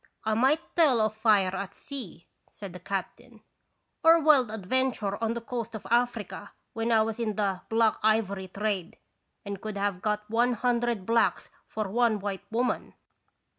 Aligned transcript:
"I 0.25 0.33
might 0.33 0.75
tell 0.75 0.99
of 0.99 1.13
fire 1.15 1.53
at 1.53 1.75
sea," 1.75 2.25
said 2.49 2.73
the 2.73 2.79
cap 2.79 3.15
tain, 3.17 3.43
"or 4.03 4.19
wild 4.19 4.49
adventure 4.49 5.15
on 5.23 5.35
the 5.35 5.41
coast 5.41 5.75
of 5.75 5.85
Africa, 5.91 6.53
when 6.73 6.91
I 6.91 7.03
was 7.03 7.19
in 7.19 7.35
the' 7.35 7.61
black 7.69 7.99
ivory' 8.01 8.47
trade 8.57 8.97
and 9.45 9.61
could 9.61 9.77
have 9.77 10.01
got 10.01 10.27
one 10.27 10.53
hundred 10.53 11.05
blacks 11.05 11.51
for 11.67 11.87
one 11.87 12.19
white 12.19 12.51
woman." 12.51 12.95